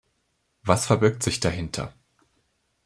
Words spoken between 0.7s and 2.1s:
verbirgt sich dahinter?